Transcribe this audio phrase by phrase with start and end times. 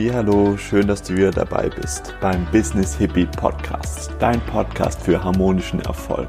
[0.00, 5.80] Hallo, schön, dass du wieder dabei bist beim Business Hippie Podcast, dein Podcast für harmonischen
[5.80, 6.28] Erfolg.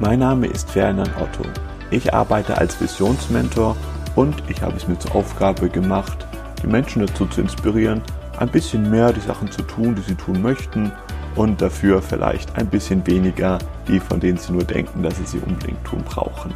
[0.00, 1.48] Mein Name ist Ferdinand Otto.
[1.90, 3.74] Ich arbeite als Visionsmentor
[4.16, 6.26] und ich habe es mir zur Aufgabe gemacht,
[6.62, 8.02] die Menschen dazu zu inspirieren,
[8.38, 10.92] ein bisschen mehr die Sachen zu tun, die sie tun möchten
[11.36, 13.58] und dafür vielleicht ein bisschen weniger
[13.88, 16.52] die, von denen sie nur denken, dass sie sie unbedingt tun brauchen.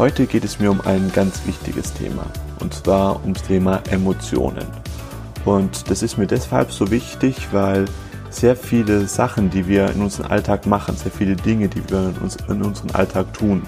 [0.00, 2.24] Heute geht es mir um ein ganz wichtiges Thema
[2.60, 4.66] und zwar ums Thema Emotionen.
[5.44, 7.84] Und das ist mir deshalb so wichtig, weil
[8.30, 12.22] sehr viele Sachen, die wir in unserem Alltag machen, sehr viele Dinge, die wir in,
[12.22, 13.62] uns, in unserem Alltag tun,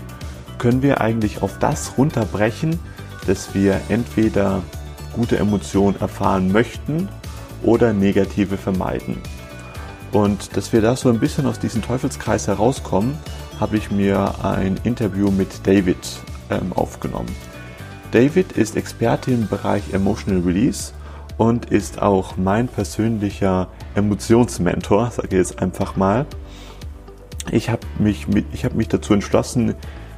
[0.56, 2.80] können wir eigentlich auf das runterbrechen,
[3.26, 4.62] dass wir entweder
[5.12, 7.10] gute Emotionen erfahren möchten
[7.62, 9.18] oder negative vermeiden.
[10.12, 13.18] Und dass wir da so ein bisschen aus diesem Teufelskreis herauskommen,
[13.62, 15.96] habe ich mir ein Interview mit David
[16.52, 17.34] ähm, aufgenommen.
[18.12, 20.92] David ist Experte im Bereich Emotional Release
[21.38, 26.26] und ist auch mein persönlicher Emotionsmentor, sage ich jetzt einfach mal.
[27.50, 28.26] Ich habe mich,
[28.62, 29.74] hab mich dazu entschlossen,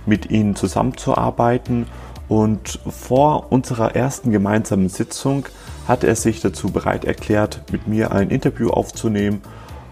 [0.07, 1.87] mit ihm zusammenzuarbeiten
[2.29, 5.47] und vor unserer ersten gemeinsamen Sitzung
[5.87, 9.41] hat er sich dazu bereit erklärt, mit mir ein Interview aufzunehmen,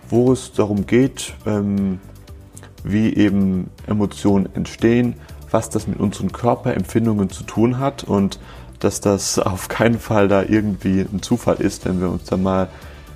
[0.09, 2.01] wo es darum geht, ähm,
[2.85, 5.15] wie eben Emotionen entstehen,
[5.53, 8.39] was das mit unseren Körperempfindungen zu tun hat und
[8.81, 12.69] dass das auf keinen Fall da irgendwie ein Zufall ist, wenn wir uns dann mal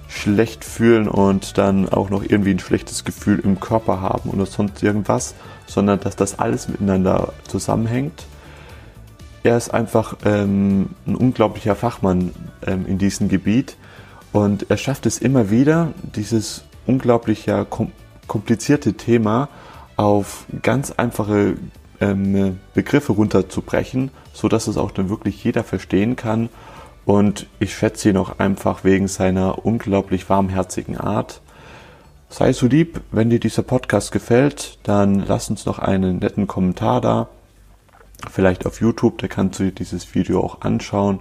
[0.08, 4.82] schlecht fühlen und dann auch noch irgendwie ein schlechtes Gefühl im Körper haben oder sonst
[4.82, 5.34] irgendwas,
[5.66, 8.26] sondern dass das alles miteinander zusammenhängt.
[9.42, 12.32] Er ist einfach ähm, ein unglaublicher Fachmann
[12.64, 13.76] ähm, in diesem Gebiet
[14.32, 17.90] und er schafft es immer wieder, dieses unglaublich kom
[18.28, 19.48] komplizierte Thema
[19.96, 21.56] auf ganz einfache
[22.00, 26.48] ähm, Begriffe runterzubrechen, so dass es auch dann wirklich jeder verstehen kann.
[27.04, 31.40] Und ich schätze ihn auch einfach wegen seiner unglaublich warmherzigen Art.
[32.28, 37.00] Sei so lieb, wenn dir dieser Podcast gefällt, dann lass uns noch einen netten Kommentar
[37.00, 37.28] da.
[38.30, 41.20] Vielleicht auf YouTube, da kannst du dir dieses Video auch anschauen.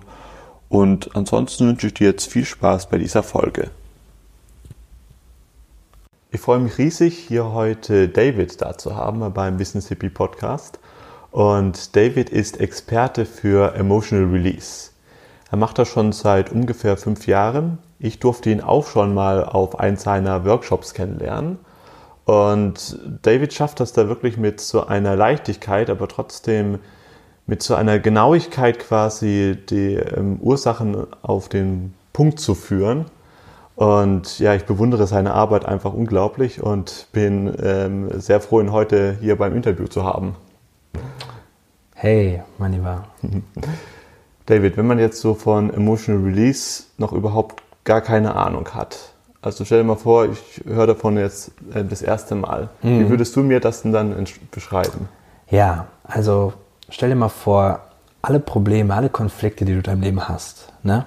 [0.70, 3.70] Und ansonsten wünsche ich dir jetzt viel Spaß bei dieser Folge.
[6.32, 10.80] Ich freue mich riesig, hier heute David da zu haben beim Business Hippie Podcast.
[11.32, 14.90] Und David ist Experte für Emotional Release.
[15.52, 17.78] Er macht das schon seit ungefähr fünf Jahren.
[18.00, 21.60] Ich durfte ihn auch schon mal auf einen seiner Workshops kennenlernen.
[22.26, 26.80] Und David schafft das da wirklich mit so einer Leichtigkeit, aber trotzdem
[27.46, 33.06] mit so einer Genauigkeit quasi die ähm, Ursachen auf den Punkt zu führen
[33.76, 39.18] und ja, ich bewundere seine Arbeit einfach unglaublich und bin ähm, sehr froh, ihn heute
[39.20, 40.36] hier beim Interview zu haben.
[41.94, 43.06] Hey, mein Lieber.
[44.46, 49.64] David, wenn man jetzt so von Emotional Release noch überhaupt gar keine Ahnung hat, also
[49.64, 52.70] stell dir mal vor, ich höre davon jetzt äh, das erste Mal.
[52.82, 53.00] Mhm.
[53.00, 54.16] Wie würdest du mir das denn dann
[54.50, 55.08] beschreiben?
[55.50, 56.54] Ja, also
[56.90, 57.82] stell dir mal vor,
[58.24, 61.06] alle Probleme, alle Konflikte, die du in deinem Leben hast, ne?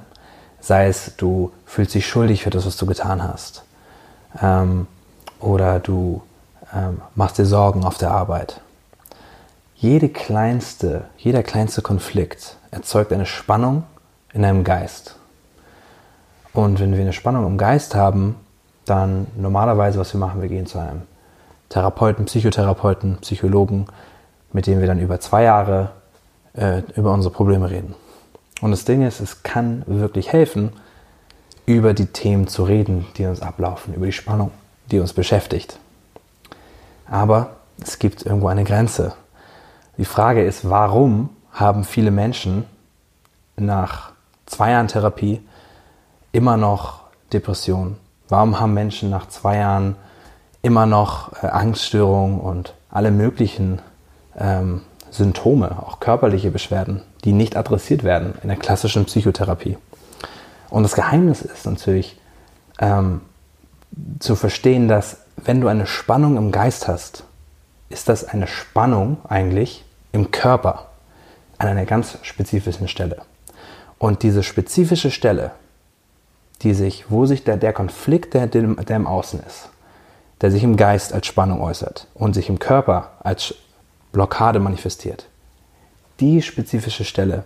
[0.60, 3.64] Sei es, du fühlst dich schuldig für das, was du getan hast.
[4.40, 4.86] Ähm,
[5.40, 6.22] oder du
[6.74, 8.60] ähm, machst dir Sorgen auf der Arbeit.
[9.76, 13.84] Jede kleinste, jeder kleinste Konflikt erzeugt eine Spannung
[14.32, 15.16] in deinem Geist.
[16.52, 18.34] Und wenn wir eine Spannung im Geist haben,
[18.84, 21.02] dann normalerweise, was wir machen, wir gehen zu einem
[21.68, 23.86] Therapeuten, Psychotherapeuten, Psychologen,
[24.52, 25.90] mit dem wir dann über zwei Jahre
[26.54, 27.94] äh, über unsere Probleme reden.
[28.60, 30.72] Und das Ding ist, es kann wirklich helfen,
[31.66, 34.50] über die Themen zu reden, die uns ablaufen, über die Spannung,
[34.90, 35.78] die uns beschäftigt.
[37.06, 39.14] Aber es gibt irgendwo eine Grenze.
[39.98, 42.64] Die Frage ist, warum haben viele Menschen
[43.56, 44.12] nach
[44.46, 45.40] zwei Jahren Therapie
[46.32, 47.02] immer noch
[47.32, 47.96] Depressionen?
[48.28, 49.96] Warum haben Menschen nach zwei Jahren
[50.62, 53.80] immer noch äh, Angststörungen und alle möglichen
[54.36, 59.76] ähm, Symptome, auch körperliche Beschwerden, die nicht adressiert werden in der klassischen Psychotherapie.
[60.70, 62.18] Und das Geheimnis ist natürlich
[62.78, 63.22] ähm,
[64.18, 67.24] zu verstehen, dass wenn du eine Spannung im Geist hast,
[67.88, 70.88] ist das eine Spannung eigentlich im Körper
[71.58, 73.22] an einer ganz spezifischen Stelle.
[73.98, 75.52] Und diese spezifische Stelle,
[76.62, 79.70] die sich, wo sich der, der Konflikt, der, der im Außen ist,
[80.40, 83.54] der sich im Geist als Spannung äußert und sich im Körper als
[84.12, 85.26] Blockade manifestiert.
[86.20, 87.44] Die spezifische Stelle,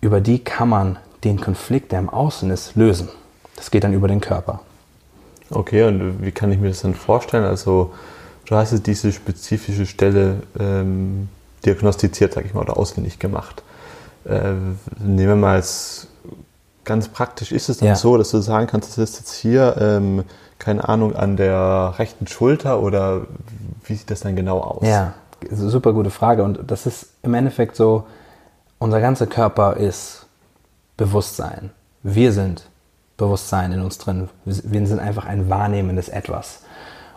[0.00, 3.08] über die kann man den Konflikt, der im Außen ist, lösen.
[3.56, 4.60] Das geht dann über den Körper.
[5.50, 7.44] Okay, und wie kann ich mir das dann vorstellen?
[7.44, 7.92] Also,
[8.46, 11.28] du hast jetzt diese spezifische Stelle ähm,
[11.64, 13.62] diagnostiziert, sag ich mal, oder ausfindig gemacht.
[14.24, 14.52] Äh,
[14.98, 16.06] nehmen wir mal als
[16.84, 17.96] ganz praktisch ist es dann Ja.
[17.96, 20.24] so, dass du sagen kannst, das ist jetzt hier, ähm,
[20.58, 23.22] keine Ahnung, an der rechten Schulter oder
[23.84, 24.86] wie sieht das dann genau aus?
[24.86, 25.14] Ja,
[25.50, 26.42] super gute Frage.
[26.42, 28.06] Und das ist im Endeffekt so,
[28.78, 30.26] unser ganzer Körper ist
[30.96, 31.70] Bewusstsein.
[32.02, 32.68] Wir sind
[33.16, 34.28] Bewusstsein in uns drin.
[34.44, 36.62] Wir sind einfach ein wahrnehmendes Etwas.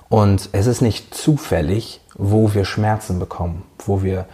[0.09, 4.25] Und es ist nicht zufällig, wo wir Schmerzen bekommen, wo wir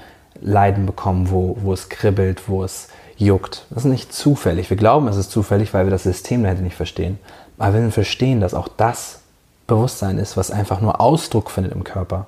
[0.41, 3.65] Leiden bekommen, wo, wo es kribbelt, wo es juckt.
[3.69, 4.69] Das ist nicht zufällig.
[4.69, 7.19] Wir glauben, es ist zufällig, weil wir das System dahinter nicht verstehen.
[7.57, 9.21] Aber wenn wir verstehen, dass auch das
[9.67, 12.25] Bewusstsein ist, was einfach nur Ausdruck findet im Körper,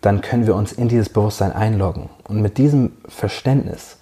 [0.00, 2.08] dann können wir uns in dieses Bewusstsein einloggen.
[2.24, 3.98] Und mit diesem Verständnis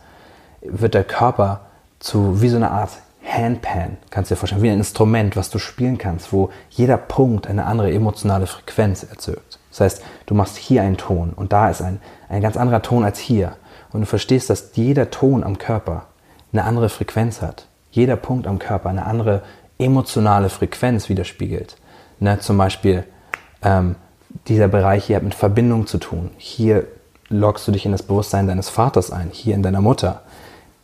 [0.63, 1.67] wird der Körper
[1.99, 2.91] zu wie so eine Art
[3.27, 7.49] Handpan, kannst du dir vorstellen, wie ein Instrument, was du spielen kannst, wo jeder Punkt
[7.49, 9.59] eine andere emotionale Frequenz erzeugt.
[9.71, 13.05] Das heißt, du machst hier einen Ton und da ist ein, ein ganz anderer Ton
[13.05, 13.57] als hier.
[13.93, 16.07] Und du verstehst, dass jeder Ton am Körper
[16.53, 17.67] eine andere Frequenz hat.
[17.91, 19.43] Jeder Punkt am Körper eine andere
[19.79, 21.77] emotionale Frequenz widerspiegelt.
[22.19, 23.05] Ne, zum Beispiel
[23.63, 23.97] ähm,
[24.49, 26.31] dieser Bereich hier hat mit Verbindung zu tun.
[26.37, 26.87] Hier
[27.29, 30.23] loggst du dich in das Bewusstsein deines Vaters ein, hier in deiner Mutter.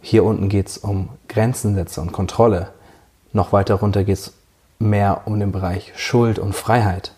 [0.00, 2.68] Hier unten geht es um Grenzensätze und Kontrolle.
[3.32, 4.32] Noch weiter runter geht es
[4.78, 7.12] mehr um den Bereich Schuld und Freiheit.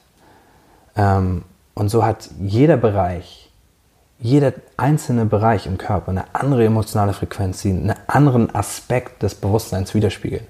[0.97, 1.43] Ähm,
[1.75, 3.51] und so hat jeder Bereich,
[4.21, 9.95] jeder einzelne Bereich im Körper eine andere emotionale Frequenz, die einen anderen Aspekt des Bewusstseins
[9.95, 10.45] widerspiegelt.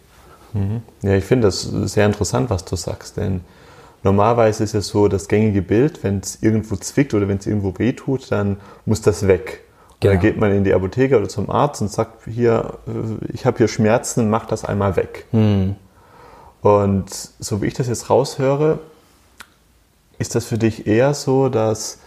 [1.03, 3.41] Ja, ich finde das sehr interessant, was du sagst, denn
[4.05, 7.75] normalerweise ist es so, das gängige Bild, wenn es irgendwo zwickt oder wenn es irgendwo
[7.79, 9.63] wehtut, dann muss das weg.
[9.95, 10.23] Und dann Genau.
[10.23, 13.69] geht man in die Apotheke oder zum Arzt und sagt, hier, äh, ich habe hier
[13.69, 15.27] Schmerzen, mach das einmal weg.
[15.33, 17.07] Und
[17.39, 18.79] so wie ich das jetzt raushöre,
[20.19, 21.99] ist das für dich eher so, dass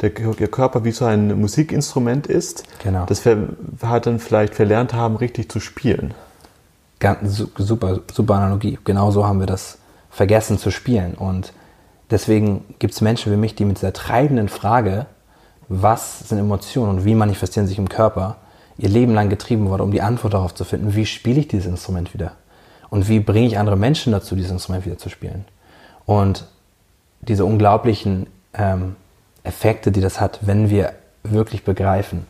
[0.00, 3.06] der Körper wie so ein Musikinstrument ist, Genau.
[3.06, 3.48] das wir
[3.82, 6.12] halt dann vielleicht verlernt haben, richtig zu spielen.
[6.98, 8.78] Ganz su- super, super Analogie.
[8.84, 9.78] Genauso haben wir das
[10.14, 11.14] vergessen zu spielen.
[11.14, 11.52] Und
[12.10, 15.06] deswegen gibt es Menschen wie mich, die mit dieser treibenden Frage,
[15.68, 18.36] was sind Emotionen und wie manifestieren sich im Körper,
[18.78, 21.66] ihr Leben lang getrieben wurde, um die Antwort darauf zu finden, wie spiele ich dieses
[21.66, 22.32] Instrument wieder?
[22.90, 25.44] Und wie bringe ich andere Menschen dazu, dieses Instrument wieder zu spielen?
[26.06, 26.46] Und
[27.22, 28.96] diese unglaublichen ähm,
[29.42, 30.92] Effekte, die das hat, wenn wir
[31.24, 32.26] wirklich begreifen,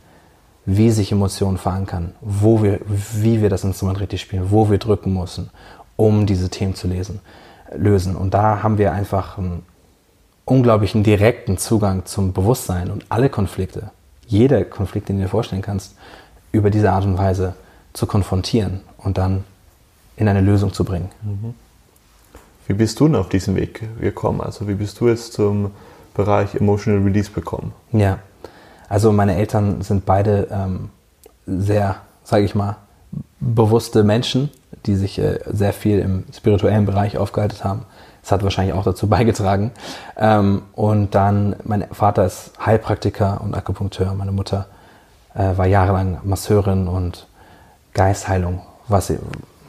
[0.64, 5.12] wie sich Emotionen verankern, wo wir, wie wir das Instrument richtig spielen, wo wir drücken
[5.12, 5.50] müssen,
[5.96, 7.20] um diese Themen zu lesen,
[7.76, 8.16] lösen.
[8.16, 9.64] Und da haben wir einfach einen
[10.44, 13.90] unglaublichen direkten Zugang zum Bewusstsein und alle Konflikte,
[14.26, 15.96] jeder Konflikt, den du dir vorstellen kannst,
[16.52, 17.54] über diese Art und Weise
[17.92, 19.44] zu konfrontieren und dann
[20.16, 21.10] in eine Lösung zu bringen.
[22.66, 24.40] Wie bist du denn auf diesen Weg gekommen?
[24.40, 25.70] Also wie bist du jetzt zum
[26.14, 27.72] Bereich Emotional Release gekommen?
[27.92, 28.18] Ja,
[28.88, 30.90] also meine Eltern sind beide ähm,
[31.46, 32.76] sehr, sage ich mal,
[33.40, 34.50] bewusste Menschen,
[34.86, 37.82] die sich äh, sehr viel im spirituellen Bereich aufgehalten haben.
[38.22, 39.70] Das hat wahrscheinlich auch dazu beigetragen.
[40.16, 44.14] Ähm, und dann, mein Vater ist Heilpraktiker und Akupunkteur.
[44.14, 44.66] Meine Mutter
[45.34, 47.26] äh, war jahrelang Masseurin und
[47.92, 49.12] Geistheilung, was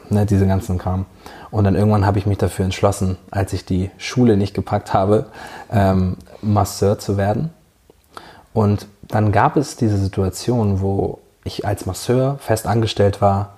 [0.08, 1.06] ne, diese ganzen Kram.
[1.50, 5.26] Und dann irgendwann habe ich mich dafür entschlossen, als ich die Schule nicht gepackt habe,
[5.70, 7.50] ähm, Masseur zu werden.
[8.52, 13.54] Und dann gab es diese Situation, wo ich als Masseur fest angestellt war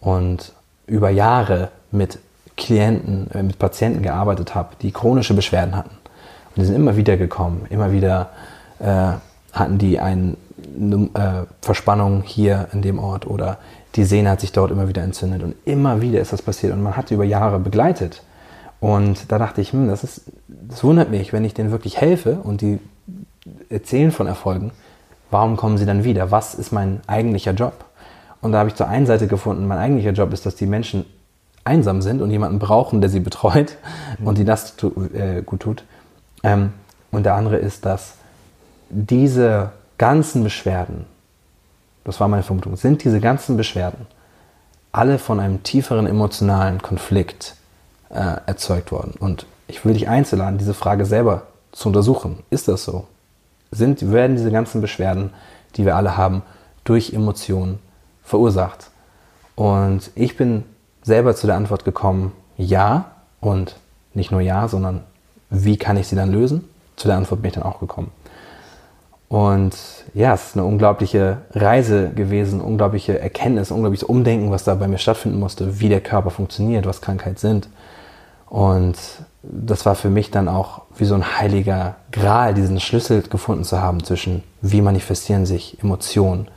[0.00, 0.52] und
[0.86, 2.18] über Jahre mit
[2.56, 5.96] Klienten, äh, mit Patienten gearbeitet habe, die chronische Beschwerden hatten.
[6.54, 8.30] Und die sind immer wieder gekommen, immer wieder
[8.78, 9.12] äh,
[9.52, 10.36] hatten die eine
[11.14, 13.58] äh, Verspannung hier in dem Ort oder
[13.94, 16.82] die Sehne hat sich dort immer wieder entzündet und immer wieder ist das passiert und
[16.82, 18.22] man hat über Jahre begleitet.
[18.80, 22.38] Und da dachte ich, hm, das, ist, das wundert mich, wenn ich denen wirklich helfe
[22.42, 22.80] und die
[23.68, 24.72] erzählen von Erfolgen,
[25.30, 26.30] warum kommen sie dann wieder?
[26.30, 27.84] Was ist mein eigentlicher Job?
[28.42, 31.06] Und da habe ich zur einen Seite gefunden, mein eigentlicher Job ist, dass die Menschen
[31.64, 33.78] einsam sind und jemanden brauchen, der sie betreut
[34.24, 35.84] und die das tu, äh, gut tut.
[36.42, 36.72] Ähm,
[37.12, 38.14] und der andere ist, dass
[38.90, 41.06] diese ganzen Beschwerden,
[42.04, 44.06] das war meine Vermutung, sind diese ganzen Beschwerden
[44.90, 47.54] alle von einem tieferen emotionalen Konflikt
[48.10, 49.14] äh, erzeugt worden.
[49.18, 52.40] Und ich will dich einzuladen, diese Frage selber zu untersuchen.
[52.50, 53.06] Ist das so?
[53.70, 55.30] Sind, werden diese ganzen Beschwerden,
[55.76, 56.42] die wir alle haben,
[56.84, 57.78] durch Emotionen
[58.22, 58.90] verursacht?
[59.54, 60.64] Und ich bin
[61.02, 63.06] selber zu der Antwort gekommen, ja.
[63.40, 63.76] Und
[64.14, 65.02] nicht nur ja, sondern
[65.50, 66.68] wie kann ich sie dann lösen?
[66.96, 68.10] Zu der Antwort bin ich dann auch gekommen.
[69.28, 69.74] Und
[70.12, 74.98] ja, es ist eine unglaubliche Reise gewesen, unglaubliche Erkenntnis, unglaubliches Umdenken, was da bei mir
[74.98, 77.68] stattfinden musste, wie der Körper funktioniert, was Krankheit sind.
[78.50, 78.98] Und
[79.42, 83.80] das war für mich dann auch wie so ein heiliger Gral, diesen Schlüssel gefunden zu
[83.80, 86.48] haben zwischen, wie manifestieren sich Emotionen,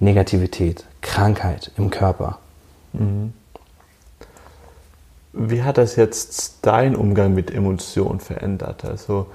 [0.00, 2.38] Negativität, Krankheit im Körper.
[5.32, 8.84] wie hat das jetzt dein Umgang mit Emotionen verändert?
[8.84, 9.26] Also,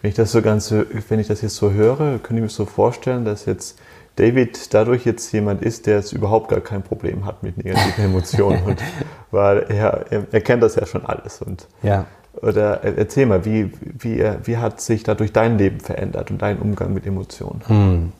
[0.00, 2.64] wenn ich das so ganz, wenn ich das jetzt so höre, könnte ich mir so
[2.64, 3.78] vorstellen, dass jetzt
[4.16, 8.62] David dadurch jetzt jemand ist, der jetzt überhaupt gar kein Problem hat mit negativen Emotionen.
[8.66, 8.82] und,
[9.30, 11.40] weil er, er kennt das ja schon alles.
[11.42, 12.06] Und, ja.
[12.40, 16.94] Oder erzähl mal, wie, wie, wie hat sich dadurch dein Leben verändert und dein Umgang
[16.94, 17.62] mit Emotionen?
[17.66, 18.12] Hm.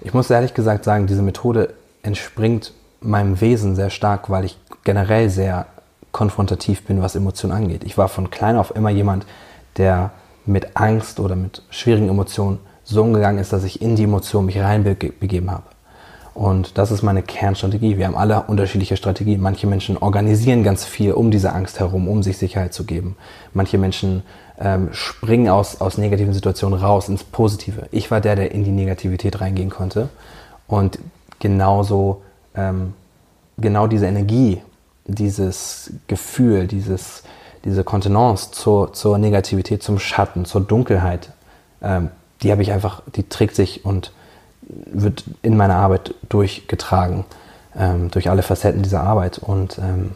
[0.00, 5.30] Ich muss ehrlich gesagt sagen, diese Methode entspringt meinem Wesen sehr stark, weil ich generell
[5.30, 5.66] sehr
[6.12, 7.84] konfrontativ bin, was Emotionen angeht.
[7.84, 9.26] Ich war von klein auf immer jemand,
[9.76, 10.10] der
[10.46, 14.58] mit Angst oder mit schwierigen Emotionen so umgegangen ist, dass ich in die Emotion mich
[14.58, 15.64] reinbegeben habe.
[16.34, 17.98] Und das ist meine Kernstrategie.
[17.98, 19.40] Wir haben alle unterschiedliche Strategien.
[19.40, 23.16] Manche Menschen organisieren ganz viel um diese Angst herum, um sich Sicherheit zu geben.
[23.52, 24.22] Manche Menschen
[24.58, 27.88] ähm, springen aus, aus negativen Situationen raus ins Positive.
[27.90, 30.08] Ich war der, der in die Negativität reingehen konnte.
[30.66, 30.98] Und
[31.40, 32.22] genauso,
[32.54, 32.94] ähm,
[33.58, 34.62] genau diese Energie,
[35.06, 37.24] dieses Gefühl, dieses,
[37.64, 41.32] diese Kontenance zur, zur Negativität, zum Schatten, zur Dunkelheit,
[41.82, 42.10] ähm,
[42.42, 44.12] die habe ich einfach, die trägt sich und
[44.62, 47.24] wird in meiner Arbeit durchgetragen,
[47.76, 49.38] ähm, durch alle Facetten dieser Arbeit.
[49.38, 50.12] Und, ähm,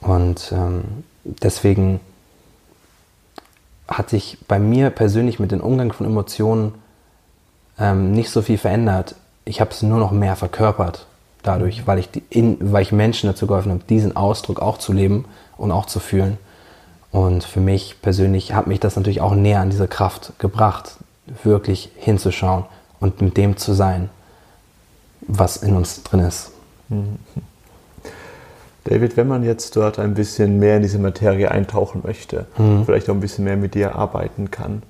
[0.00, 2.00] und ähm, deswegen
[3.88, 6.74] hat sich bei mir persönlich mit dem Umgang von Emotionen
[7.78, 9.16] ähm, nicht so viel verändert.
[9.44, 11.06] Ich habe es nur noch mehr verkörpert
[11.42, 14.92] dadurch, weil ich, die, in, weil ich Menschen dazu geholfen habe, diesen Ausdruck auch zu
[14.92, 16.38] leben und auch zu fühlen.
[17.12, 20.96] Und für mich persönlich hat mich das natürlich auch näher an diese Kraft gebracht,
[21.42, 22.64] wirklich hinzuschauen
[22.98, 24.10] und mit dem zu sein,
[25.20, 26.50] was in uns drin ist.
[26.88, 27.18] Mhm.
[28.84, 32.84] David, wenn man jetzt dort ein bisschen mehr in diese Materie eintauchen möchte, mhm.
[32.84, 34.82] vielleicht auch ein bisschen mehr mit dir arbeiten kann,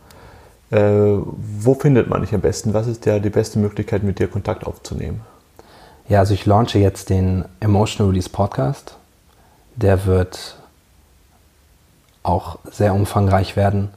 [0.70, 2.74] äh, wo findet man dich am besten?
[2.74, 5.20] Was ist ja die beste Möglichkeit, mit dir Kontakt aufzunehmen?
[6.08, 8.96] Ja, also ich launche jetzt den Emotional Release Podcast.
[9.76, 10.56] Der wird
[12.22, 13.90] auch sehr umfangreich werden.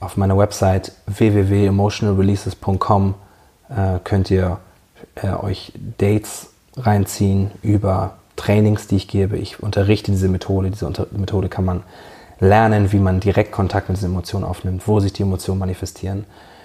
[0.00, 3.14] Auf meiner Website www.emotionalreleases.com
[3.70, 4.58] äh, könnt ihr
[5.14, 9.36] äh, euch Dates reinziehen über Trainings, die ich gebe.
[9.36, 10.70] Ich unterrichte diese Methode.
[10.70, 11.82] Diese Unter Methode kann man
[12.40, 16.24] lernen, wie man direkt Kontakt mit diesen Emotionen aufnimmt, wo sich die Emotionen manifestieren.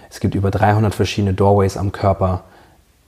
[0.09, 2.43] Es gibt über 300 verschiedene Doorways am Körper,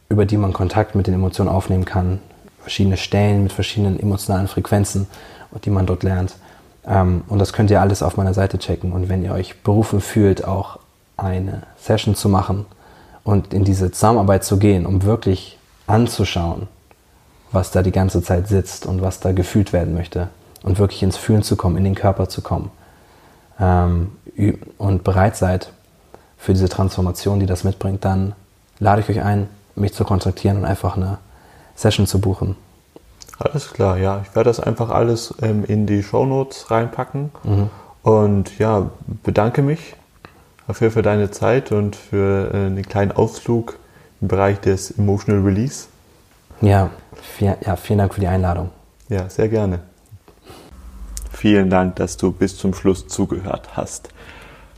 [0.09, 2.19] über die man Kontakt mit den Emotionen aufnehmen kann.
[2.59, 5.07] Verschiedene Stellen mit verschiedenen emotionalen Frequenzen,
[5.65, 6.35] die man dort lernt.
[6.85, 8.91] Ähm, und das könnt ihr alles auf meiner Seite checken.
[8.91, 10.79] Und wenn ihr euch berufen fühlt, auch
[11.17, 12.65] eine Session zu machen
[13.23, 16.67] und in diese Zusammenarbeit zu gehen, um wirklich anzuschauen,
[17.51, 20.29] was da die ganze Zeit sitzt und was da gefühlt werden möchte
[20.63, 22.71] und wirklich ins Fühlen zu kommen, in den Körper zu kommen
[23.59, 24.11] ähm,
[24.77, 25.71] und bereit seid
[26.37, 28.33] für diese Transformation, die das mitbringt, dann
[28.79, 31.19] lade ich euch ein, mich zu kontaktieren und einfach eine
[31.75, 32.55] Session zu buchen.
[33.37, 34.21] Alles klar, ja.
[34.23, 37.31] Ich werde das einfach alles ähm, in die Show Notes reinpacken.
[37.43, 37.69] Mhm.
[38.03, 38.89] Und ja,
[39.23, 39.95] bedanke mich
[40.67, 43.77] dafür für deine Zeit und für äh, den kleinen Ausflug
[44.19, 45.87] im Bereich des Emotional Release.
[46.61, 48.69] Ja, viel, ja, vielen Dank für die Einladung.
[49.09, 49.79] Ja, sehr gerne.
[51.41, 54.09] Vielen Dank, dass du bis zum Schluss zugehört hast.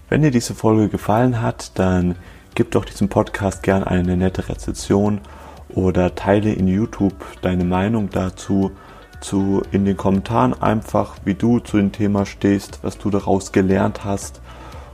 [0.08, 2.16] Wenn dir diese Folge gefallen hat, dann
[2.56, 5.20] gib doch diesem Podcast gern eine nette Rezension
[5.68, 8.72] oder teile in YouTube deine Meinung dazu,
[9.20, 14.06] zu in den Kommentaren einfach, wie du zu dem Thema stehst, was du daraus gelernt
[14.06, 14.40] hast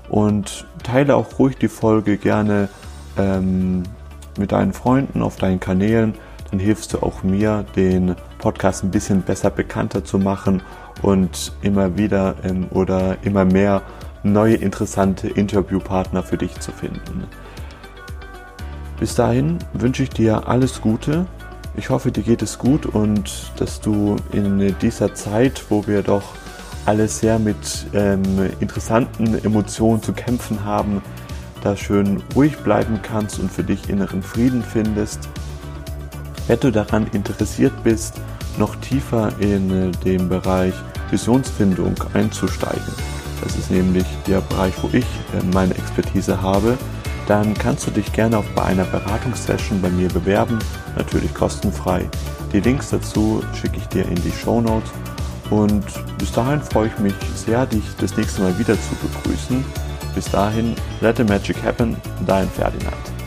[0.10, 2.70] und teile auch ruhig die Folge gerne
[3.16, 3.84] ähm,
[4.40, 6.16] mit deinen Freunden auf deinen Kanälen,
[6.50, 10.64] dann hilfst du auch mir, den Podcast ein bisschen besser bekannter zu machen
[11.02, 13.82] und immer wieder ähm, oder immer mehr
[14.24, 17.24] neue interessante Interviewpartner für dich zu finden.
[19.00, 21.26] Bis dahin wünsche ich dir alles Gute.
[21.78, 26.24] Ich hoffe, dir geht es gut und dass du in dieser Zeit, wo wir doch
[26.86, 31.02] alle sehr mit ähm, interessanten Emotionen zu kämpfen haben,
[31.62, 35.30] da schön ruhig bleiben kannst und für dich inneren Frieden findest.
[36.48, 38.16] Wenn du daran interessiert bist,
[38.60, 40.74] noch tiefer in den Bereich
[41.10, 42.94] Visionsfindung einzusteigen,
[43.44, 46.78] das ist nämlich der Bereich, wo ich äh, meine Expertise habe,
[47.28, 50.60] dann kannst du dich gerne auch bei einer Beratungssession bei mir bewerben,
[50.96, 52.10] natürlich kostenfrei.
[52.52, 54.90] Die Links dazu schicke ich dir in die Show Notes.
[55.52, 55.86] Und
[56.18, 59.64] bis dahin freue ich mich sehr, dich das nächste Mal wieder zu begrüßen.
[60.16, 63.19] Bis dahin, let the magic happen, dein Ferdinand.